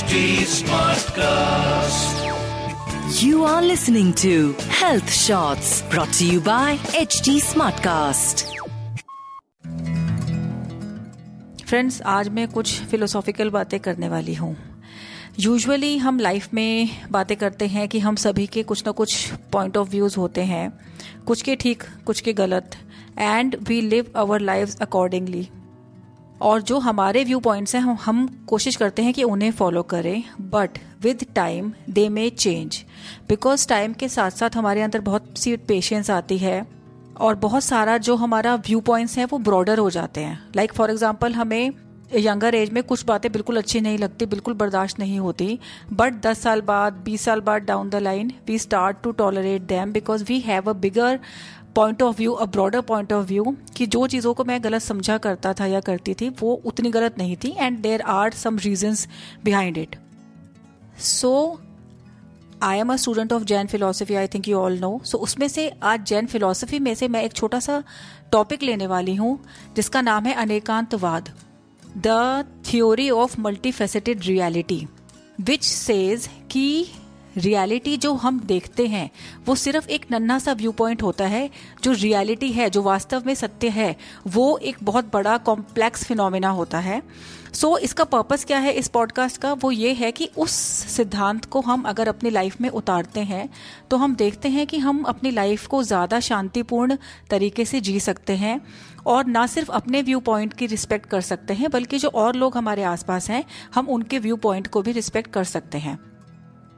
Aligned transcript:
HD 0.00 0.18
Smartcast. 0.50 2.20
You 3.22 3.42
are 3.44 3.60
listening 3.62 4.12
to 4.20 4.52
Health 4.76 5.10
Shots 5.12 5.82
brought 5.90 6.12
to 6.14 6.26
you 6.26 6.40
by 6.40 6.76
HD 7.00 7.34
Smartcast. 7.48 8.44
Friends 11.66 12.00
आज 12.14 12.28
मैं 12.38 12.46
कुछ 12.48 12.74
philosophical 12.90 13.50
बातें 13.50 13.78
करने 13.80 14.08
वाली 14.08 14.34
हूँ 14.34 14.56
यूजुअली 15.40 15.96
हम 15.98 16.18
लाइफ 16.20 16.54
में 16.54 16.88
बातें 17.10 17.36
करते 17.36 17.66
हैं 17.66 17.88
कि 17.88 17.98
हम 17.98 18.16
सभी 18.24 18.46
के 18.56 18.62
कुछ 18.72 18.86
ना 18.86 18.92
कुछ 19.02 19.30
पॉइंट 19.52 19.76
ऑफ़ 19.76 19.90
व्यूज़ 19.90 20.16
होते 20.18 20.44
हैं 20.54 20.70
कुछ 21.26 21.42
के 21.42 21.56
ठीक 21.56 21.84
कुछ 22.06 22.20
के 22.20 22.32
गलत 22.42 22.76
and 23.18 23.56
we 23.68 23.80
live 23.80 24.12
our 24.16 24.40
life 24.40 24.80
accordingly 24.82 25.48
और 26.40 26.62
जो 26.62 26.78
हमारे 26.78 27.24
व्यू 27.24 27.38
पॉइंट्स 27.40 27.74
हैं, 27.74 27.82
हम 27.82 28.26
कोशिश 28.46 28.76
करते 28.76 29.02
हैं 29.02 29.12
कि 29.14 29.22
उन्हें 29.24 29.50
फॉलो 29.52 29.82
करें 29.84 30.22
but 30.50 30.78
with 31.02 31.24
time 31.34 31.72
they 31.90 32.08
may 32.08 32.28
change 32.30 32.82
because 33.28 33.68
time 33.68 33.92
के 33.92 34.08
साथ 34.08 34.30
साथ 34.30 34.56
हमारे 34.56 34.82
अंदर 34.82 35.00
बहुत 35.00 35.38
सी 35.38 35.56
पेशेंस 35.58 36.10
आती 36.10 36.38
है, 36.38 36.66
और 37.20 37.34
बहुत 37.36 37.64
सारा 37.64 37.96
जो 37.98 38.16
हमारा 38.16 38.54
व्यू 38.56 38.80
पॉइंट्स 38.80 39.18
हैं, 39.18 39.24
वो 39.24 39.38
ब्रॉडर 39.40 39.78
हो 39.78 39.90
जाते 39.90 40.20
हैं. 40.20 40.42
लाइक 40.56 40.72
फॉर 40.72 40.90
एग्ज़ाम्पल 40.90 41.32
हमें 41.32 41.72
यंगर 42.14 42.54
एज 42.54 42.70
में 42.70 42.82
कुछ 42.82 43.04
बातें 43.04 43.30
बिल्कुल 43.32 43.56
अच्छी 43.56 43.80
नहीं 43.80 43.98
लगती, 43.98 44.26
बिल्कुल 44.26 44.54
बर्दाश्त 44.54 44.98
नहीं 44.98 45.18
होती. 45.18 45.58
बट 45.92 46.14
दस 46.22 46.40
साल 46.42 46.60
बाद, 46.60 46.92
बीस 47.04 47.24
साल 47.24 47.40
बाद 47.40 47.62
down 47.62 47.90
the 47.90 47.94
line 47.96 48.32
we 48.46 48.58
start 48.58 48.96
to 49.02 49.10
tolerate 49.12 49.62
them 49.62 49.92
because 49.92 50.24
we 50.24 50.38
have 50.40 50.70
a 50.70 50.72
bigger 50.72 51.18
point 51.74 52.02
of 52.02 52.16
view 52.16 52.32
a 52.32 52.44
broader 52.44 52.80
point 52.80 53.12
of 53.12 53.26
view 53.26 53.56
कि 53.76 53.86
जो 53.86 54.06
चीज़ों 54.06 54.34
को 54.34 54.44
मैं 54.44 54.62
गलत 54.64 54.82
समझा 54.82 55.18
करता 55.18 55.52
था 55.52 55.66
या 55.66 55.80
करती 55.80 56.14
थी, 56.14 56.28
वो 56.28 56.62
उतनी 56.64 56.90
गलत 56.90 57.18
नहीं 57.18 57.36
थी 57.36 57.54
and 57.58 57.78
there 57.78 58.00
are 58.00 58.32
some 58.32 58.58
reasons 58.58 59.08
behind 59.44 59.78
it 59.78 59.96
so 60.98 61.60
I 62.62 62.78
am 62.78 62.92
a 62.92 62.96
student 62.96 63.32
of 63.32 63.44
Jain 63.44 63.66
philosophy 63.66 64.14
I 64.14 64.26
think 64.26 64.48
you 64.48 64.58
all 64.58 64.78
know 64.78 65.00
so 65.04 65.18
उसमें 65.18 65.48
से, 65.48 65.68
आज 65.82 66.06
जैन 66.06 66.26
फिलोसफी 66.26 66.78
में 66.78 66.94
से 66.94 67.08
मैं 67.08 67.22
एक 67.22 67.32
छोटा 67.32 67.60
सा 67.60 67.82
टॉपिक 68.32 68.62
लेने 68.62 68.86
वाली 68.86 69.14
हूँ, 69.14 69.38
जिसका 69.76 70.00
नाम 70.00 70.26
है 70.26 70.34
Anekantavada 70.34 71.30
the 71.96 72.44
theory 72.66 73.10
of 73.10 73.40
multifaceted 73.40 74.20
reality 74.24 74.86
which 75.40 75.64
says 75.64 76.28
कि 76.50 76.86
रियलिटी 77.36 77.96
जो 77.96 78.12
हम 78.14 78.40
देखते 78.40 78.86
हैं 78.86 79.10
वो 79.46 79.54
सिर्फ़ 79.56 79.88
एक 79.88 80.06
नन्हा 80.10 80.38
सा 80.38 80.52
व्यू 80.52 80.72
पॉइंट 80.72 81.02
होता 81.02 81.26
है। 81.26 81.48
जो 81.84 81.92
रियलिटी 81.92 82.52
है 82.52 82.68
जो 82.70 82.82
वास्तव 82.82 83.22
में 83.26 83.34
सत्य 83.34 83.68
है 83.70 83.94
वो 84.28 84.56
एक 84.58 84.76
बहुत 84.82 85.12
बड़ा 85.12 85.36
कॉम्प्लेक्स 85.40 86.04
फिनोमिना 86.04 86.48
होता 86.50 86.78
है। 86.78 87.02
सो 87.52 87.68
so, 87.68 87.78
इसका 87.78 88.04
पर्पस 88.04 88.44
क्या 88.44 88.58
है 88.58 88.72
इस 88.72 88.88
पॉडकास्ट 88.88 89.40
का? 89.40 89.52
वो 89.52 89.70
ये 89.70 89.92
है 89.92 90.10
कि 90.12 90.28
उस 90.38 90.50
सिद्धांत 90.88 91.44
को 91.44 91.60
हम 91.60 91.82
अगर 91.82 92.08
अपनी 92.08 92.30
लाइफ 92.30 92.60
में 92.60 92.68
उतारते 92.70 93.20
हैं 93.20 93.48
तो 93.90 93.96
हम 93.96 94.14
देखते 94.14 94.48
हैं 94.48 94.66
कि 94.66 94.78
हम 94.78 95.02
अपनी 95.04 95.30
लाइफ 95.30 95.66
को 95.66 95.82
ज़्यादा 95.82 96.20
शांतिपूर्ण 96.20 96.96
तरीके 97.30 97.64
से 97.64 97.80
जी 97.80 97.98
सकते 98.00 98.36
हैं 98.36 98.60
और 99.06 99.26
ना 99.26 99.46
सिर्फ़ 99.46 99.70
अपने 99.72 100.02
व्यू 100.02 100.20
पॉइंट 100.20 100.52
की 100.52 100.66
रिस्पेक्ट 100.66 101.06
कर 101.06 101.20
सकते 101.22 101.54
हैं 101.54 101.70
बल्कि 101.70 101.98
जो 101.98 102.08
और 102.08 102.36
लोग 102.36 102.56
हमारे 102.56 102.82
आसपास 102.84 103.30
हैं 103.30 103.44
हम 103.74 103.88
उनके 103.88 104.18
व्यू 104.18 104.36
पॉइंट 104.38 104.66
को 104.66 104.82
भी 104.82 104.92
रिस्पेक्ट 104.92 105.32
कर 105.32 105.44
सकते 105.46 105.78
हैं। 105.78 105.98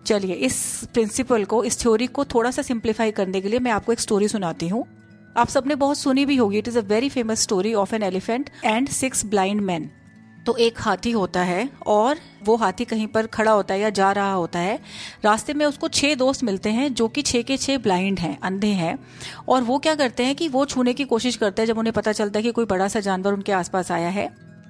चलिए, 0.06 0.34
इस 0.34 0.88
प्रिंसिपल 0.92 1.44
को, 1.44 1.62
इस 1.64 1.80
थ्योरी 1.80 2.06
को 2.06 2.24
थोड़ा 2.24 2.50
सा 2.50 2.62
सिंप्लीफाई 2.62 3.10
करने 3.10 3.40
के 3.40 3.48
लिए 3.48 3.58
मैं 3.58 3.70
आपको 3.70 3.92
एक 3.92 4.00
स्टोरी 4.00 4.28
सुनाती 4.28 4.68
हूँ। 4.68 4.84
आप 5.36 5.48
सबने 5.48 5.74
बहुत 5.74 5.98
सुनी 5.98 6.24
भी 6.26 6.36
होगी 6.36 6.58
it 6.58 6.68
is 6.68 6.78
a 6.78 6.82
very 6.82 7.08
famous 7.08 7.40
story 7.40 7.74
of 7.74 7.94
an 7.94 8.02
elephant 8.02 8.50
and 8.64 8.88
six 8.88 9.24
blind 9.26 9.60
man 9.60 9.90
तो 10.46 10.54
एक 10.56 10.80
हाथी 10.80 11.10
होता 11.10 11.42
है 11.42 11.68
और 11.86 12.18
वो 12.44 12.56
हाथी 12.56 12.84
कहीं 12.84 13.06
पर 13.06 13.26
खड़ा 13.26 13.52
होता 13.52 13.74
है 13.74 13.80
या 13.80 13.90
जा 13.90 14.10
रहा 14.12 14.32
होता 14.32 14.58
है। 14.58 14.78
रास्ते 15.24 15.54
में 15.54 15.64
उसको 15.66 15.88
छह 15.88 16.14
दोस्त 16.14 16.42
मिलते 16.44 16.70
हैं 16.70 16.92
जो 16.94 17.08
कि 17.08 17.22
छह 17.22 17.42
के 17.42 17.56
छह 17.56 17.78
ब्लाइंड 17.78 18.18
हैं, 18.18 18.38
अंधे 18.40 18.66
हैं। 18.66 18.98
और 19.48 19.62
वो 19.62 19.78
क्या 19.78 19.94
करते 19.94 20.24
हैं 20.24 20.34
कि 20.34 20.48
वो 20.48 20.64
छूने 20.64 20.94
की 20.94 21.04
कोशिश 21.04 21.36
करते 21.36 21.62
हैं 21.62 21.66
जब 21.66 21.78
उन्हें 21.78 21.92
पता 21.92 22.12
चलता 22.12 22.38
है 22.38 22.42
कि 22.42 22.52
कोई 22.52 22.64
बड़ा 22.64 22.88
सा 22.88 23.00
जानवर 23.00 23.32
उनके 23.32 23.52
आसपास 23.52 23.92
आया 23.92 24.08
है। 24.08 24.28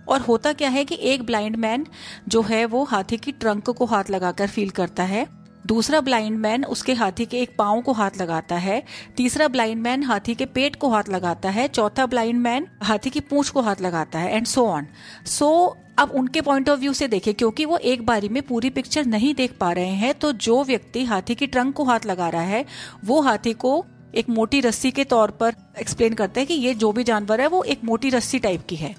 और 0.08 0.20
होता 0.20 0.52
क्या 0.52 0.68
है 0.68 0.84
कि 0.84 0.98
एक 1.02 1.22
ब्लाइंड 1.22 1.56
मैन 1.56 1.86
जो 2.28 2.42
है, 2.42 2.64
वो 2.64 2.84
हाथी 2.84 3.16
की 3.16 3.32
ट्रंक 3.32 3.70
को 3.70 3.84
हाथ 3.84 4.10
लगाकर 4.10 4.46
फील 4.46 4.70
करता 4.70 5.02
है। 5.02 5.26
दूसरा 5.66 6.00
ब्लाइंड 6.00 6.38
मैन 6.38 6.64
उसके 6.64 6.92
हाथी 6.92 7.24
के 7.26 7.40
एक 7.40 7.54
पाँव 7.58 7.80
को 7.80 7.92
हाथ 7.92 8.16
लगाता 8.16 8.54
है। 8.54 8.82
तीसरा 9.16 9.48
ब्लाइंड 9.48 9.82
मैन 9.82 10.02
हाथी 10.02 10.34
के 10.34 10.46
पेट 10.46 10.76
को 10.76 10.88
हाथ 10.88 11.08
लगाता 11.08 11.50
है। 11.50 11.68
चौथा 11.68 12.06
ब्लाइंड 12.06 12.40
मैन 12.40 12.66
हाथी 12.82 13.10
की 13.10 13.20
पूंछ 13.20 13.48
को 13.48 13.60
हाथ 13.60 13.80
लगाता 13.80 14.18
है 14.18 14.36
एंड 14.36 14.46
सो 14.46 14.66
ऑन 14.66 14.86
सो 15.26 15.76
अब 15.98 16.10
उनके 16.10 16.40
पॉइंट 16.40 16.68
ऑफ़ 16.68 16.80
व्यू 16.80 16.92
से 16.92 17.08
देखें 17.08 17.32
क्योंकि 17.34 17.64
वो 17.64 17.76
एक 17.76 18.04
बारी 18.06 18.28
में 18.28 18.42
पूरी 18.42 18.70
पिक्चर 18.70 19.06
नहीं 19.06 19.34
देख 19.34 19.56
पा 19.60 19.70
रहे 19.72 19.94
हैं 19.94 20.14
तो 20.14 20.32
जो 20.32 20.62
व्यक्ति 20.64 21.04
हाथी 21.04 21.34
की 21.34 21.46
ट्रंक 21.46 21.74
को 21.74 21.84
हाथ 21.84 22.06
लगा 22.06 22.28
रहा 22.28 22.42
है, 22.42 22.64
वो 23.04 23.20
हाथी 23.20 23.52
को 23.52 23.84
एक 24.14 24.28
मोटी 24.28 24.60
रस्सी 24.60 24.90
के 24.90 25.04
तौर 25.04 25.30
पर 25.30 25.54
एक्सप्लेन 25.80 26.14
करता 26.14 26.40
है 26.40 26.46
कि 26.46 26.54
ये 26.54 26.74
जो 26.74 26.92
भी 26.92 27.04
जानवर 27.04 27.40
है, 27.40 27.46
वो 27.46 27.62
एक 27.62 27.84
मोटी 27.84 28.10
रस्सी 28.10 28.38
टाइप 28.38 28.66
की 28.68 28.76
है। 28.76 28.94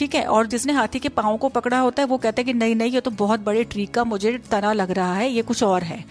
ठीक 0.00 0.14
है, 0.14 0.24
और 0.24 0.46
जिसने 0.46 0.72
हाथी 0.72 0.98
के 0.98 1.08
पाँव 1.08 1.36
को 1.36 1.48
पकड़ा 1.48 1.78
होता 1.78 2.02
है, 2.02 2.08
वो 2.08 2.18
कहता 2.18 2.40
है 2.40 2.44
कि 2.44 2.52
नहीं 2.52 2.74
नहीं, 2.74 2.90
ये 2.90 3.00
तो 3.00 3.10
बहुत 3.10 3.40
बड़े 3.40 3.64
ट्री 3.64 3.86
का 3.86 4.04
मुझे 4.04 4.38
तना 4.50 4.72
लग 4.72 4.90
रहा 4.90 5.14
है, 5.14 5.28
ये 5.30 5.42
कुछ 5.42 5.62
और 5.62 5.82
है। 5.82 6.04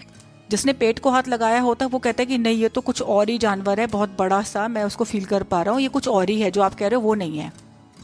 जिसने 0.50 0.72
पेट 0.72 0.98
को 0.98 1.10
हाथ 1.10 1.28
लगाया 1.28 1.60
होता 1.60 1.84
है, 1.84 1.90
वो 1.90 1.98
कहता 1.98 2.22
है 2.22 2.26
कि 2.26 2.38
नहीं, 2.38 2.58
ये 2.58 2.68
तो 2.68 2.80
कुछ 2.80 3.02
और 3.02 3.30
ही 3.30 3.38
जानवर 3.38 3.80
है, 3.80 3.86
बहुत 3.86 4.16
बड़ा 4.18 4.42
सा, 4.42 4.68
मैं 4.68 4.84
उसको 4.84 5.04
फील 5.04 5.24
कर 5.24 5.42
पा 5.42 5.62
रहा 5.62 5.74
हूँ, 5.74 5.80
ये 5.80 5.88
कुछ 5.88 6.08
और 6.08 6.28
ही 6.28 6.40
है, 6.40 6.50
जो 6.50 6.62
आप 6.62 6.74
कह 6.74 6.88
रहे 6.88 6.94
हो, 6.94 7.00
वो 7.00 7.14
नहीं 7.14 7.38
है। 7.38 7.52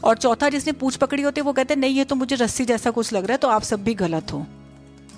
और 0.03 0.17
चौथा 0.17 0.49
जिसने 0.49 0.73
पूछ 0.73 0.95
पकड़ी 0.95 1.23
होती 1.23 1.41
है, 1.41 1.45
वो 1.45 1.53
कहते 1.53 1.73
हैं, 1.73 1.81
नहीं, 1.81 1.95
ये 1.95 2.03
तो 2.03 2.15
मुझे 2.15 2.35
रस्सी 2.35 2.65
जैसा 2.65 2.91
कुछ 2.91 3.13
लग 3.13 3.25
रहा 3.25 3.33
है 3.33 3.37
तो 3.37 3.47
आप 3.47 3.61
सब 3.61 3.83
भी 3.83 3.93
गलत 3.93 4.33
हो। 4.33 4.45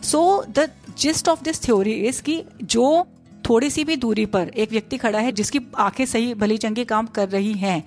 So 0.03 0.43
the 0.49 0.69
gist 0.99 1.29
of 1.29 1.43
this 1.43 1.63
theory 1.63 1.93
is 1.93 2.21
कि 2.21 2.43
जो 2.63 3.07
थोड़ी 3.49 3.69
सी 3.69 3.83
भी 3.83 3.95
दूरी 3.95 4.25
पर 4.25 4.47
एक 4.47 4.71
व्यक्ति 4.71 4.97
खड़ा 4.97 5.19
है 5.19 5.31
जिसकी 5.31 5.59
आँखें 5.77 6.05
सही 6.05 6.33
भली 6.33 6.57
चंगी 6.57 6.85
काम 6.85 7.05
कर 7.07 7.29
रही 7.29 7.53
हैं 7.53 7.83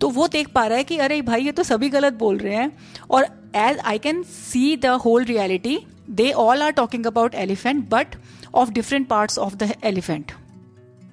तो 0.00 0.08
वो 0.08 0.28
देख 0.28 0.48
पा 0.48 0.66
रहा 0.66 0.78
है 0.78 0.84
कि 0.84 0.98
अरे 0.98 1.22
भाई 1.22 1.42
ये 1.42 1.52
तो 1.52 1.62
सभी 1.62 1.88
गलत 1.88 2.12
बोल 2.12 2.38
रहे 2.38 2.54
हैं। 2.54 2.70
और 3.10 3.26
as 3.56 3.78
I 3.78 3.98
can 3.98 4.22
see 4.22 4.76
the 4.76 4.86
whole 4.86 5.24
reality 5.24 5.78
they 6.10 6.30
all 6.32 6.62
are 6.62 6.70
talking 6.70 7.06
about 7.06 7.34
elephant 7.34 7.88
but 7.90 8.16
of 8.54 8.70
different 8.70 9.08
parts 9.08 9.38
of 9.38 9.54
the 9.54 9.72
elephant 9.84 10.32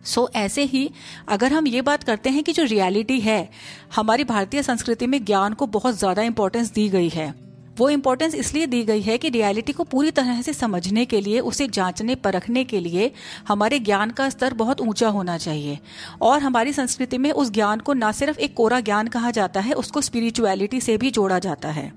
so 0.05 0.21
so, 0.21 0.35
ऐसे 0.35 0.63
ही 0.63 0.89
अगर 1.27 1.53
हम 1.53 1.67
ये 1.67 1.81
बात 1.81 2.03
करते 2.03 2.29
हैं 2.29 2.43
कि 2.43 2.53
जो 2.53 2.63
रियलिटी 2.63 3.19
है 3.19 3.49
हमारी 3.95 4.23
भारतीय 4.23 4.63
संस्कृति 4.63 5.07
में 5.07 5.23
ज्ञान 5.25 5.53
को 5.53 5.65
बहुत 5.67 5.97
ज़्यादा 5.97 6.21
इंपॉर्टेंस 6.21 6.71
दी 6.71 6.89
गई 6.89 7.09
है। 7.09 7.50
वो 7.81 7.89
इम्पोर्टेंस 7.89 8.35
इसलिए 8.35 8.65
दी 8.65 8.83
गई 8.83 9.01
है 9.01 9.17
कि 9.17 9.29
रियलिटी 9.29 9.73
को 9.73 9.83
पूरी 9.83 10.11
तरह 10.11 10.41
से 10.41 10.53
समझने 10.53 11.05
के 11.05 11.21
लिए 11.21 11.39
उसे 11.39 11.67
जांचने 11.67 12.15
परखने 12.15 12.63
के 12.63 12.79
लिए 12.79 13.11
हमारे 13.47 13.79
ज्ञान 13.79 14.11
का 14.11 14.29
स्तर 14.29 14.53
बहुत 14.53 14.81
ऊँचा 14.81 15.09
होना 15.09 15.37
चाहिए। 15.37 15.79
और 16.21 16.39
हमारी 16.39 16.73
संस्कृति 16.73 17.17
में 17.17 17.31
उस 17.31 17.51
ज्ञान 17.51 17.79
को 17.79 17.93
ना 17.93 18.11
सिर्फ़ 18.11 18.39
एक 18.39 18.53
कोरा 18.55 18.79
ज्ञान 18.79 19.07
कहा 19.07 19.31
जाता 19.31 19.59
है 19.59 19.73
उसको 19.73 20.01
स्पिरिचुअलिटी 20.01 20.81
से 20.81 20.97
भी 20.97 21.11
जोड़ा 21.11 21.39
जाता 21.39 21.69
है। 21.69 21.91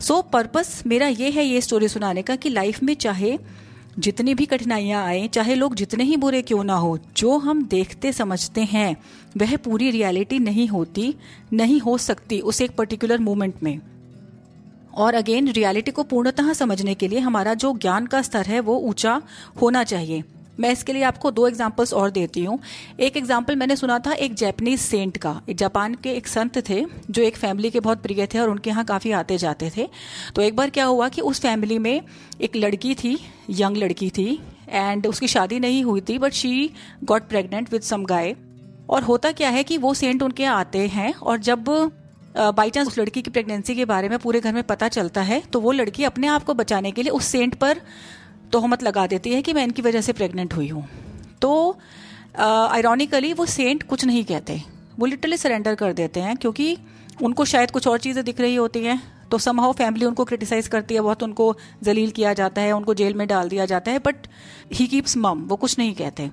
सो 0.00 0.14
so, 0.14 0.30
पर्पस 0.32 0.82
मेरा 0.86 1.06
ये 1.06 1.30
है 1.30 1.44
ये 1.44 1.60
स्टोरी 1.60 1.88
सुनाने 1.88 2.22
का 2.22 2.36
कि 2.36 2.48
लाइफ 2.48 2.82
में 2.82 2.94
चाहे 2.94 3.38
जितनी 3.98 4.34
भी 4.34 4.46
कठिनाइयाँ 4.46 5.04
आए 5.04 5.28
चाहे 5.28 5.54
लोग 5.54 5.74
जितने 5.74 6.04
ही 6.04 6.16
बुरे 6.16 6.42
क्यों 6.42 6.64
ना 6.64 6.74
हो 6.74 6.98
जो 7.16 7.38
हम 7.38 7.64
देखते 7.64 8.12
समझते 8.12 8.60
हैं 8.60 8.96
वह 9.36 9.56
पूरी 9.56 9.90
रियलिटी 9.90 10.38
नहीं 10.38 10.68
होती 10.68 11.14
नहीं 11.52 11.80
हो 11.80 11.98
सकती 11.98 12.40
उस 12.40 12.62
एक 12.62 12.76
पर्टिकुलर 12.76 13.18
मोमेंट 13.18 13.62
में। 13.62 13.80
और 14.94 15.14
अगेन 15.14 15.48
रियलिटी 15.50 15.90
को 15.90 16.02
पूर्णतः 16.04 16.52
समझने 16.52 16.94
के 16.94 17.08
लिए 17.08 17.18
हमारा 17.20 17.54
जो 17.54 17.72
ज्ञान 17.74 18.06
का 18.06 18.22
स्तर 18.22 18.46
है, 18.46 18.60
वो 18.60 18.76
ऊँचा 18.78 19.20
होना 19.62 19.84
चाहिए। 19.84 20.22
मैं 20.60 20.70
इसके 20.72 20.92
लिए 20.92 21.02
आपको 21.02 21.30
दो 21.30 21.46
एग्जाम्पल्स 21.48 21.92
और 21.92 22.10
देती 22.10 22.44
हूँ। 22.44 22.58
एक 23.00 23.16
एग्ज़ाम्पल 23.16 23.56
मैंने 23.56 23.76
सुना 23.76 23.98
था 23.98 24.12
एक 24.14 24.34
जैपनीज 24.34 24.80
सेंट 24.80 25.16
का। 25.16 25.40
जापान 25.50 25.94
के 25.94 26.12
एक 26.12 26.26
संत 26.28 26.58
थे, 26.68 26.84
जो 27.10 27.22
एक 27.22 27.36
फैमिली 27.36 27.70
के 27.70 27.80
बहुत 27.80 28.02
प्रिय 28.02 28.26
थे 28.34 28.38
और 28.38 28.50
उनके 28.50 28.70
यहाँ 28.70 28.84
काफ़ी 28.84 29.12
आते 29.12 29.38
जाते 29.38 29.70
थे। 29.76 29.88
तो 30.34 30.42
एक 30.42 30.56
बार 30.56 30.70
क्या 30.70 30.84
हुआ 30.84 31.08
कि 31.08 31.20
उस 31.22 31.40
फैमिली 31.40 31.78
में 31.78 32.00
एक 32.40 32.56
लड़की 32.56 32.94
थी 32.94 33.18
यंग 33.50 33.76
लड़की 33.76 34.10
थी 34.10 34.40
एंड 34.68 35.06
उसकी 35.06 35.28
शादी 35.28 35.58
नहीं 35.60 35.82
हुई 35.84 36.00
थी 36.00 36.18
but 36.18 36.32
she 36.32 36.70
got 37.04 37.28
pregnant 37.28 37.72
with 37.72 37.82
some 37.82 38.04
guy 38.04 38.34
और 38.90 39.02
होता 39.02 39.32
क्या 39.32 39.48
है 39.50 39.64
कि 39.64 39.78
वो 39.78 39.94
सेंट 39.94 40.22
उनके 40.22 40.44
आते 40.44 40.86
हैं 40.88 41.12
और 41.14 41.38
जब 41.40 41.68
बाई 42.34 42.70
चांस 42.70 42.88
उस 42.88 42.98
लड़की 42.98 43.22
की 43.22 43.30
प्रेगनेंसी 43.30 43.74
के 43.74 43.84
बारे 43.84 44.08
में 44.08 44.18
पूरे 44.18 44.40
घर 44.40 44.52
में 44.52 44.62
पता 44.64 44.88
चलता 44.88 45.22
है 45.22 45.40
तो 45.52 45.60
वो 45.60 45.72
लड़की 45.72 46.04
अपने 46.04 46.26
आप 46.26 46.44
को 46.44 46.54
बचाने 46.54 46.90
के 46.90 47.02
लिए 47.02 47.12
उस 47.12 47.26
सेंट 47.26 47.54
पर 47.54 47.80
तोहमत 48.52 48.82
लगा 48.82 49.06
देती 49.06 49.30
है 49.30 49.42
कि 49.42 49.52
मैं 49.52 49.64
इनकी 49.64 49.82
वजह 49.82 50.00
से 50.00 50.12
प्रेग्नेंट 50.12 50.54
हुई 50.54 50.68
हूँ। 50.68 50.86
तो 51.42 51.78
आयरॉनिकली 52.38 53.32
वो 53.32 53.46
सेंट 53.46 53.82
कुछ 53.82 54.04
नहीं 54.04 54.24
कहते। 54.24 54.60
वो 54.98 55.06
लिटरली 55.06 55.36
सरेंडर 55.36 55.74
कर 55.74 55.92
देते 55.92 56.20
हैं 56.20 56.36
क्योंकि 56.36 56.76
उनको 57.22 57.44
शायद 57.44 57.70
कुछ 57.70 57.86
और 57.88 57.98
चीज़ें 57.98 58.24
दिख 58.24 58.40
रही 58.40 58.54
होती 58.54 58.84
हैं। 58.84 59.00
तो 59.30 59.38
समहाउ 59.38 59.72
फैमिली 59.72 60.04
उनको 60.04 60.24
क्रिटिसाइज 60.24 60.68
करती 60.68 60.94
है, 60.94 61.00
बहुत 61.00 61.22
उनको 61.22 61.54
जलील 61.82 62.10
किया 62.10 62.32
जाता 62.32 62.62
है, 62.62 62.72
उनको 62.72 62.94
जेल 62.94 63.14
में 63.14 63.26
डाल 63.28 63.48
दिया 63.48 63.66
जाता 63.66 63.90
है 63.90 63.98
बट 63.98 64.26
ही 64.72 64.86
कीप्स 64.86 65.16
मम 65.16 65.44
वो 65.48 65.56
कुछ 65.56 65.78
नहीं 65.78 65.94
कहते। 65.94 66.30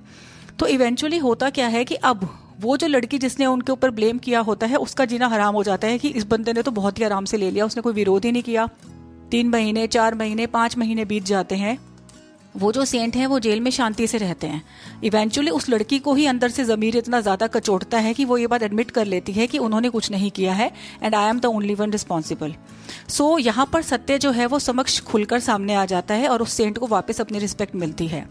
तो 0.58 0.66
इवेंचुअली 0.66 1.18
होता 1.18 1.50
क्या 1.50 1.66
है 1.68 1.84
कि 1.84 1.94
अब 1.94 2.28
वो 2.60 2.76
जो 2.76 2.86
लड़की 2.86 3.18
जिसने 3.18 3.46
उनके 3.46 3.72
ऊपर 3.72 3.90
ब्लेम 3.90 4.18
किया 4.18 4.40
होता 4.40 4.66
है, 4.66 4.76
उसका 4.78 5.04
जीना 5.04 5.28
हराम 5.28 5.54
हो 5.54 5.62
जाता 5.64 5.88
है 5.88 5.98
कि 5.98 6.08
इस 6.10 6.24
बंदे 6.26 6.52
ने 6.52 6.62
तो 6.62 6.70
बहुत 6.72 6.98
ही 6.98 7.04
आराम 7.04 7.24
से 7.24 7.36
ले 7.36 7.50
लिया, 7.50 7.66
उसने 7.66 7.82
कोई 7.82 7.92
विरोध 7.92 8.24
ही 8.24 8.32
नहीं 8.32 8.42
किया। 8.42 8.68
तीन 9.30 9.48
महीने, 9.48 9.86
चार 9.88 10.14
महीने, 10.14 10.46
पाँच 10.48 10.76
महीने 10.78 11.04
बीत 11.04 11.24
जाते 11.24 11.56
हैं। 11.56 11.78
वो 12.54 12.70
जो 12.72 12.84
सेंट 12.84 13.16
हैं, 13.16 13.26
वो 13.26 13.38
जेल 13.38 13.60
में 13.60 13.70
शांति 13.70 14.06
से 14.06 14.18
रहते 14.18 14.46
हैं। 14.46 14.62
इवेंचुअली 15.04 15.50
उस 15.50 15.68
लड़की 15.70 15.98
को 15.98 16.14
ही 16.14 16.24
अंदर 16.26 16.48
से 16.48 16.64
ज़मीर 16.64 16.96
इतना 16.96 17.20
ज़्यादा 17.20 17.46
कचोटता 17.46 17.98
है 17.98 18.14
कि 18.14 18.24
वो 18.24 18.38
ये 18.38 18.46
बात 18.46 18.62
एडमिट 18.62 18.90
कर 18.90 19.06
लेती 19.06 19.32
है 19.32 19.46
कि 19.46 19.58
उन्होंने 19.58 19.90
कुछ 19.90 20.10
नहीं 20.10 20.30
किया 20.30 20.54
है 20.54 20.70
and 21.02 21.14
I 21.14 21.28
am 21.28 21.40
the 21.40 21.46
only 21.46 21.74
one 21.74 21.92
responsible 21.92 22.54
so 23.08 23.36
यहाँ 23.38 23.68
पर 23.72 23.82
सत्य 23.82 24.18
जो 24.18 24.30
है, 24.30 24.46
वो 24.46 24.58
समक्ष 24.58 25.00
खुलकर 25.02 25.40
सामने 25.40 25.74
आ 25.74 25.84
जाता 25.86 26.14
है 26.14 26.28
और 26.28 26.42
उस 26.42 26.52
सेंट 26.52 26.78
को 26.78 26.86
वापस 26.86 27.20
अपनी 27.20 27.38
रिस्पेक्ट 27.38 27.74
मिलती 27.76 28.06
है। 28.08 28.26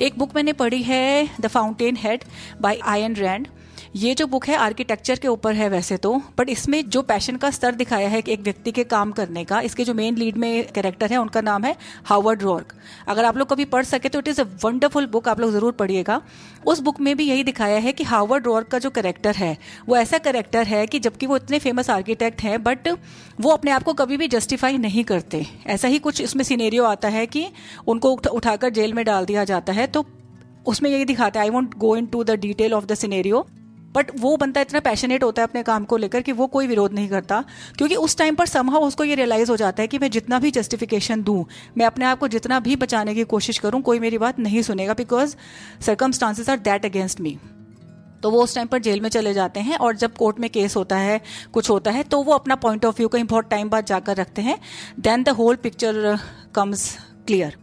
एक 0.00 0.18
बुक 0.18 0.34
मैंने 0.36 0.52
पढ़ी 0.54 0.82
है 0.82 1.28
the 1.40 1.46
fountainhead 1.96 2.24
by 2.60 2.78
Ayn 3.00 3.16
Rand 3.16 3.48
ये 3.94 4.14
जो 4.14 4.26
बुक 4.26 4.46
है 4.46 4.54
आर्किटेक्चर 4.56 5.18
के 5.18 5.28
ऊपर 5.28 5.54
है 5.54 5.68
वैसे 5.68 5.96
तो 5.96 6.12
बट 6.38 6.48
इसमें 6.50 6.88
जो 6.90 7.02
पैशन 7.02 7.36
का 7.36 7.50
स्तर 7.50 7.74
दिखाया 7.74 8.08
है 8.08 8.20
कि 8.22 8.32
एक 8.32 8.40
व्यक्ति 8.40 8.72
के 8.72 8.84
काम 8.84 9.10
करने 9.12 9.44
का, 9.44 9.60
इसके 9.60 9.84
जो 9.84 9.94
मेन 9.94 10.16
लीड 10.16 10.36
में 10.36 10.72
कैरेक्टर 10.74 11.12
है, 11.12 11.16
उनका 11.16 11.40
नाम 11.40 11.64
है 11.64 11.74
हावर्ड 12.04 12.42
रॉर्क 12.42 12.72
अगर 13.08 13.24
आप 13.24 13.36
लोग 13.36 13.48
कभी 13.48 13.64
पढ़ 13.66 13.84
सके 13.84 14.08
तो 14.08 14.18
it 14.18 14.28
is 14.28 14.40
a 14.40 14.44
wonderful 14.64 15.06
book 15.06 15.28
आप 15.28 15.40
लोग 15.40 15.52
ज़रूर 15.52 15.72
पढ़िएगा। 15.74 16.20
उस 16.66 16.80
बुक 16.80 17.00
में 17.00 17.16
भी 17.16 17.24
यही 17.24 17.44
दिखाया 17.44 17.78
है 17.78 17.92
कि 17.92 18.04
हावर्ड 18.04 18.46
रॉर्क 18.46 18.68
का 18.68 18.78
जो 18.78 18.90
करेक्टर 18.90 19.34
है, 19.34 19.56
वो 19.88 19.96
ऐसा 19.96 20.18
करेक्टर 20.20 20.66
है 20.66 20.86
कि 20.86 21.00
जबकि 21.00 21.26
वो 21.26 21.36
इतने 21.36 21.58
फ़ेमस 21.60 21.90
आर्किटेक्ट 21.90 22.42
हैं 22.42 22.62
बट 22.62 22.88
वो 23.40 23.50
अपने 23.50 23.70
आप 23.70 23.82
को 23.82 23.92
कभी 23.94 24.16
भी 24.16 24.28
जस्टिफाई 24.28 24.78
नहीं 24.80 25.04
करते। 25.04 25.46
ऐसा 25.68 25.88
ही 25.88 25.98
कुछ 26.00 26.20
इसमें 26.20 26.44
सीनेरियो 26.44 26.84
आता 26.86 27.08
है 27.10 27.26
कि 27.28 27.48
उनको 27.86 28.12
उठाकर 28.12 28.70
जेल 28.72 28.92
में 28.92 29.04
डाल 29.04 29.24
दिया 29.24 29.44
जाता 29.46 29.72
है 29.72 29.86
तो 29.88 30.06
उसमें 30.66 30.90
यही 30.90 31.04
दिखाता 31.04 31.40
है 31.40 31.46
I 31.46 31.50
won't 31.50 31.74
go 31.78 31.96
into 32.06 32.24
the 32.24 32.40
detail 32.40 32.74
of 32.74 32.84
the 32.86 32.94
scenario 32.96 33.46
but 33.94 34.10
वो 34.20 34.36
बंदा 34.36 34.60
इतना 34.60 34.80
पैशनेट 34.80 35.24
होता 35.24 35.42
है 35.42 35.48
अपने 35.48 35.62
काम 35.62 35.84
को 35.84 35.96
लेकर 35.96 36.22
कि 36.22 36.32
वो 36.32 36.46
कोई 36.46 36.66
विरोध 36.66 36.92
नहीं 36.92 37.08
करता, 37.08 37.42
क्योंकि 37.78 37.96
उस 37.96 38.16
टाइम 38.16 38.34
पर 38.34 38.46
समहा 38.46 38.78
उसको 38.80 39.04
ये 39.04 39.14
रियलाइज़ 39.14 39.50
हो 39.50 39.56
जाता 39.56 39.82
है 39.82 39.86
कि 39.88 39.98
मैं 39.98 40.10
जितना 40.10 40.38
भी 40.38 40.50
जस्टिफिकेशन 40.50 41.22
दूँ, 41.22 41.44
मैं 41.78 41.86
अपने 41.86 42.04
आप 42.04 42.18
को 42.18 42.28
जितना 42.28 42.60
भी 42.60 42.76
बचाने 42.76 43.14
की 43.14 43.24
कोशिश 43.24 43.58
करूँ, 43.58 43.82
कोई 43.82 43.98
मेरी 43.98 44.18
बात 44.18 44.38
नहीं 44.38 44.62
सुनेगा 44.62 44.94
because 44.94 45.36
circumstances 45.80 46.48
are 46.50 46.58
that 46.60 46.84
against 46.84 47.20
me 47.20 47.38
तो 48.22 48.30
वो 48.30 48.42
उस 48.42 48.54
टाइम 48.54 48.66
पर 48.66 48.78
जेल 48.78 49.00
में 49.00 49.08
चले 49.08 49.32
जाते 49.34 49.60
हैं 49.60 49.76
और 49.76 49.96
जब 49.96 50.14
कोर्ट 50.14 50.38
में 50.40 50.48
केस 50.50 50.76
होता 50.76 50.96
है, 50.96 51.20
कुछ 51.52 51.70
होता 51.70 51.90
है 51.90 52.02
तो 52.02 52.22
वो 52.22 52.32
अपना 52.32 52.54
पॉइंट 52.56 52.84
ऑफ़ 52.84 52.96
व्यू 52.96 53.08
कहीं 53.08 53.24
बहुत 53.24 53.50
टाइम 53.50 53.70
बाद 53.70 53.86
जाकर 53.86 54.16
रखते 54.16 54.42
हैं 54.42 54.58
then 55.00 55.22
the 55.22 55.28
whole 55.38 55.56
picture 55.56 56.18
comes 56.54 56.96
clear 57.26 57.56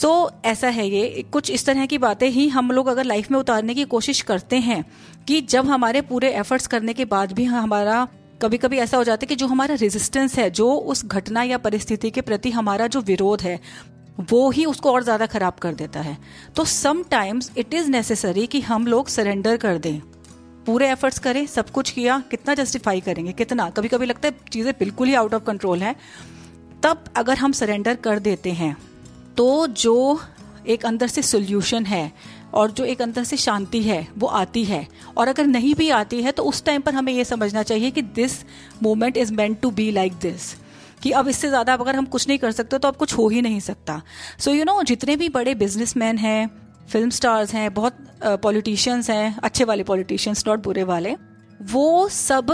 so 0.00 0.08
so, 0.08 0.44
ऐसा 0.44 0.68
है 0.68 0.88
ये 0.88 1.22
कुछ 1.32 1.50
इस 1.50 1.64
तरह 1.66 1.86
की 1.86 1.98
बातें 1.98 2.28
ही 2.28 2.48
हम 2.48 2.70
लोग 2.70 2.86
अगर 2.86 3.04
लाइफ 3.04 3.30
में 3.30 3.38
उतारने 3.38 3.74
की 3.74 3.84
कोशिश 3.84 4.20
करते 4.22 4.56
हैं 4.56 4.84
कि 5.28 5.40
जब 5.40 5.66
हमारे 5.66 6.00
पूरे 6.02 6.30
एफर्ट्स 6.30 6.66
करने 6.66 6.92
के 6.92 7.04
बाद 7.04 7.32
भी 7.32 7.44
हमारा 7.44 8.06
कभी 8.42 8.58
कभी 8.58 8.78
ऐसा 8.78 8.96
हो 8.96 9.04
जाता 9.04 9.24
है 9.24 9.26
कि 9.26 9.36
जो 9.36 9.46
हमारा 9.46 9.74
रेजिस्टेंस 9.74 10.38
है 10.38 10.50
जो 10.50 10.72
उस 10.72 11.04
घटना 11.06 11.42
या 11.42 11.58
परिस्थिति 11.58 12.10
के 12.10 12.20
प्रति 12.20 12.50
हमारा 12.50 12.86
जो 12.86 13.00
विरोध 13.00 13.42
है 13.42 13.60
वो 14.20 14.50
ही 14.50 14.64
उसको 14.64 14.92
और 14.92 15.02
ज़्यादा 15.02 15.26
खराब 15.26 15.52
कर 15.52 15.74
देता 15.74 16.00
है। 16.00 16.18
तो 16.56 16.64
समटाइम्स 16.64 17.52
इट 17.58 17.74
इज़ 17.74 17.90
नेसेसरी 17.90 18.46
कि 18.46 18.60
हम 18.60 18.86
लोग 18.86 19.08
सरेंडर 19.08 19.56
कर 19.56 19.78
दें। 19.78 20.00
पूरे 20.66 20.90
एफर्ट्स 20.90 21.18
करें 21.18 21.46
सब 21.46 21.70
कुछ 21.70 21.90
किया 21.90 22.22
कितना 22.30 22.54
जस्टिफाई 22.54 23.00
करेंगे? 23.00 23.32
कितना? 23.32 23.70
कभी 23.70 23.88
कभी 23.88 24.06
लगता 24.06 24.28
है 24.28 24.34
चीज़ें 24.52 24.72
बिल्कुल 24.78 25.08
ही 25.08 25.14
आउट 25.14 25.34
ऑफ़ 25.34 25.44
कंट्रोल 25.44 25.82
है। 25.82 25.96
तब 26.82 27.04
अगर 27.16 27.38
हम 27.38 27.52
सरेंडर 27.52 27.94
कर 27.94 28.18
देते 28.18 28.50
हैं 28.52 28.76
तो 29.40 29.66
जो 29.66 30.20
एक 30.68 30.84
अंदर 30.86 31.08
से 31.08 31.22
सोल्यूशन 31.22 31.84
है 31.86 32.12
और 32.54 32.70
जो 32.70 32.84
एक 32.84 33.02
अंदर 33.02 33.24
से 33.24 33.36
शांति 33.36 33.82
है, 33.82 34.06
वो 34.18 34.26
आती 34.28 34.64
है। 34.64 34.86
और 35.16 35.28
अगर 35.28 35.46
नहीं 35.46 35.74
भी 35.74 35.88
आती 35.90 36.22
है 36.22 36.32
तो 36.32 36.42
उस 36.42 36.62
टाइम 36.64 36.80
पर 36.80 36.94
हमें 36.94 37.12
ये 37.12 37.24
समझना 37.24 37.62
चाहिए 37.62 37.90
कि 37.90 38.02
this 38.02 38.32
moment 38.82 39.16
is 39.16 39.32
meant 39.32 39.60
to 39.60 39.70
be 39.70 39.90
like 39.90 40.14
this 40.22 40.52
कि 41.02 41.10
अब 41.12 41.28
इससे 41.28 41.48
ज़्यादा 41.48 41.74
अगर 41.74 41.96
हम 41.96 42.06
कुछ 42.06 42.28
नहीं 42.28 42.38
कर 42.38 42.52
सकते 42.52 42.78
तो 42.78 42.88
अब 42.88 42.96
कुछ 42.96 43.16
हो 43.18 43.28
ही 43.28 43.42
नहीं 43.42 43.60
सकता। 43.60 44.00
सो 44.38 44.52
यू 44.52 44.64
नो 44.64 44.82
जितने 44.82 45.16
भी 45.16 45.28
बड़े 45.30 45.54
बिजनेसमैन 45.56 46.18
हैं 46.18 46.50
फ़िल्म 46.92 47.10
स्टार्स 47.10 47.54
हैं, 47.54 47.72
बहुत 47.74 47.96
पॉलिटिशियंस 48.42 49.10
हैं, 49.10 49.36
अच्छे 49.38 49.64
वाले 49.64 49.82
पॉलिटिशियंस 49.84 50.44
नॉट 50.48 50.62
बुरे 50.62 50.82
वाले 50.84 51.16
वो 51.60 52.08
सब 52.08 52.50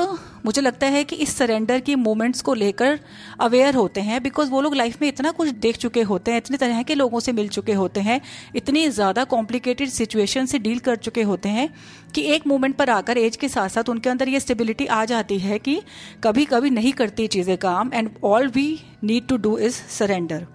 मुझे 0.47 0.61
लगता 0.61 0.87
है 0.87 1.03
कि 1.05 1.17
इस 1.17 1.37
सरेंडर 1.37 1.81
की 1.81 1.95
मोमेंट्स 1.95 2.41
को 2.43 2.55
लेकर 2.55 2.99
अवेयर 3.41 3.75
होते 3.75 4.01
हैं 4.01 4.23
बिकॉज़ 4.23 4.51
वो 4.51 4.61
लोग 4.61 4.75
लाइफ 4.75 5.01
में 5.03 5.07
इतना 5.09 5.31
कुछ 5.31 5.49
देख 5.49 5.77
चुके 5.77 6.03
होते 6.03 6.31
हैं, 6.31 6.39
इतने 6.39 6.57
तरह 6.57 6.83
के 6.83 6.95
लोगों 6.95 7.21
से 7.21 7.33
मिल 7.33 7.49
चुके 7.49 7.73
होते 7.73 8.01
हैं, 8.01 8.21
इतनी 8.57 8.89
ज़्यादा 8.89 9.25
कॉम्प्लिकेटेड 9.25 9.89
सिचुएशन 9.89 10.47
से 10.47 10.59
डील 10.59 10.79
कर 10.79 10.97
चुके 10.97 11.23
होते 11.23 11.49
हैं, 11.49 11.69
कि 12.15 12.23
एक 12.35 12.47
मोमेंट 12.47 12.77
पर 12.77 12.91
आकर 12.91 13.19
एज 13.19 13.37
के 13.37 13.49
साथ 13.49 13.69
साथ 13.69 13.89
उनके 13.89 14.11
अंदर 14.11 14.29
ये 14.29 14.41
स्टेबिलिटी 14.41 14.87
आ 14.87 15.05
जाती 15.05 15.39
है 15.39 15.59
कि 15.59 15.81
कभी 16.25 16.45
कभी 16.45 16.71
नहीं 16.71 16.93
करती 16.93 17.27
चीज़ें 17.29 17.57
काम 17.59 17.91
and 17.95 18.11
all 18.25 18.49
we 18.49 18.69
need 19.05 19.27
to 19.29 19.37
do 19.39 19.57
is 19.59 19.83
surrender 19.91 20.47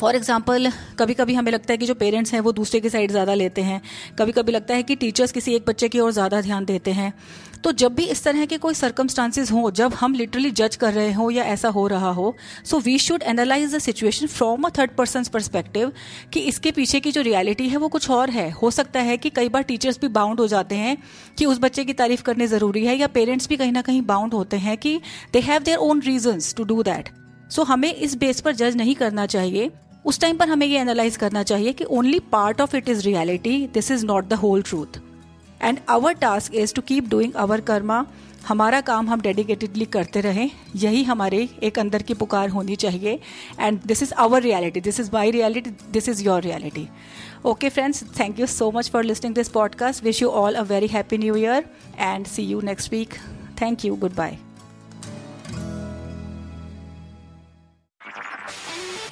for 0.00 0.16
example 0.16 0.70
कभी 0.98 1.14
कभी 1.14 1.34
हमें 1.34 1.50
लगता 1.52 1.72
है 1.72 1.76
कि 1.78 1.86
जो 1.86 1.94
पेरेंट्स 1.94 2.32
हैं 2.32 2.40
वो 2.40 2.52
दूसरे 2.52 2.80
की 2.80 2.88
साइड 2.90 3.10
ज़्यादा 3.10 3.34
लेते 3.34 3.62
हैं। 3.62 3.80
कभी 4.18 4.32
कभी 4.32 4.52
लगता 4.52 4.74
है 4.74 4.82
कि 4.82 4.94
टीचर्स 4.96 5.32
किसी 5.32 5.54
एक 5.54 5.64
बच्चे 5.66 5.88
की 5.88 6.00
ओर 6.00 6.10
ज़्यादा 6.12 6.40
ध्यान 6.40 6.64
देते 6.64 6.92
हैं। 6.92 7.12
तो 7.64 7.72
जब 7.72 7.94
भी 7.94 8.04
इस 8.04 8.22
तरह 8.24 8.44
के 8.46 8.58
कोई 8.58 8.74
सर्कमस्टांसिस 8.74 9.52
हो, 9.52 9.70
जब 9.70 9.94
हम 9.94 10.14
लिटरली 10.14 10.50
जज 10.50 10.76
कर 10.76 10.92
रहे 10.92 11.12
हो 11.12 11.30
या 11.30 11.44
ऐसा 11.44 11.68
हो 11.68 11.86
रहा 11.86 12.10
हो 12.10 12.34
so 12.64 12.78
we 12.80 12.98
should 12.98 13.22
analyse 13.24 13.74
the 13.74 13.78
situation 13.78 14.26
from 14.26 14.62
a 14.62 14.70
third 14.78 14.90
person 14.96 15.24
perspective 15.32 15.92
कि 16.32 16.40
इसके 16.42 16.70
पीछे 16.72 17.00
की 17.00 17.12
जो 17.12 17.22
रियलिटी 17.22 17.68
है 17.68 17.76
वो 17.76 17.88
कुछ 17.88 18.10
और 18.10 18.30
है। 18.30 18.50
हो 18.52 18.70
सकता 18.70 19.00
है 19.00 19.16
कि 19.16 19.30
कई 19.30 19.48
बार 19.48 19.62
टीचर्स 19.62 20.00
भी 20.00 20.08
बाउंड 20.10 20.40
हो 20.40 20.46
जाते 20.48 20.74
हैं 20.76 20.96
कि 21.38 21.46
उस 21.46 21.58
बच्चे 21.58 21.84
की 21.84 21.92
तारीफ़ 21.94 22.22
करनी 22.22 22.46
ज़रूरी 22.46 22.84
है 22.86 22.96
या 22.96 23.06
पेरेंट्स 23.08 23.48
भी 23.48 23.56
कहीं 23.56 23.72
ना 23.72 23.82
कहीं 23.82 24.02
बाउंड 24.04 24.34
होते 24.34 24.56
हैं 24.58 24.76
कि 24.76 24.98
they 25.32 25.40
have 25.42 25.62
their 25.62 25.78
own 25.80 26.02
reasons 26.02 26.54
to 26.54 26.64
do 26.64 26.82
that 26.82 27.08
so 27.50 27.62
हमें 27.64 27.92
इस 27.94 28.16
बेस 28.16 28.40
पर 28.40 28.54
जज 28.54 28.76
नहीं 28.76 28.94
करना 28.94 29.26
चाहिए। 29.26 29.70
उस 30.06 30.20
टाइम 30.20 30.36
पर 30.36 30.48
हमें 30.48 30.66
ये 30.66 30.80
एनालाइज 30.80 31.16
करना 31.16 31.42
चाहिए 31.42 31.72
कि 31.72 31.84
only 31.90 32.18
part 32.32 32.60
of 32.60 32.76
it 32.76 32.88
is 32.88 33.02
reality 33.02 33.66
this 33.74 33.90
is 33.90 34.04
not 34.06 34.24
the 34.24 34.32
whole 34.32 34.62
truth 34.62 35.00
and 35.62 35.78
our 35.88 36.12
task 36.12 36.54
is 36.54 36.74
to 36.74 36.82
keep 36.82 37.08
doing 37.08 37.32
our 37.34 37.60
karma 37.60 38.04
हमारा 38.46 38.80
काम 38.80 39.08
हम 39.08 39.20
डेडिकेटेडली 39.20 39.84
करते 39.84 40.20
रहें। 40.20 40.50
यही 40.76 41.02
हमारे 41.02 41.48
एक 41.62 41.78
अंदर 41.78 42.02
की 42.02 42.14
पुकार 42.14 42.48
होनी 42.48 42.76
चाहिए। 42.76 43.18
And 43.60 43.80
this 43.86 44.02
is 44.02 44.12
our 44.14 44.42
reality 44.42 44.80
this 44.80 45.00
is 45.00 45.10
my 45.14 45.30
reality 45.30 45.70
this 45.92 46.08
is 46.08 46.22
your 46.24 46.42
reality 46.42 46.88
okay 47.44 47.68
friends 47.68 48.04
thank 48.20 48.40
you 48.40 48.46
so 48.46 48.70
much 48.70 48.90
for 48.90 49.04
listening 49.04 49.34
this 49.34 49.48
podcast 49.48 50.04
wish 50.04 50.22
you 50.22 50.28
all 50.42 50.54
a 50.54 50.62
very 50.62 50.86
happy 50.86 51.18
new 51.18 51.36
year 51.36 51.64
and 51.98 52.26
see 52.26 52.42
you 52.42 52.60
next 52.60 52.92
week 52.92 53.14
thank 53.62 53.84
you 53.84 53.96
goodbye 54.14 54.38